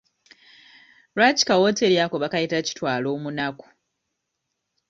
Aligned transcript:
Lwaki 1.15 1.43
ka 1.47 1.55
wooteeri 1.59 1.97
ako 2.03 2.15
bakayita 2.23 2.57
kitwaloomunaku? 2.67 3.65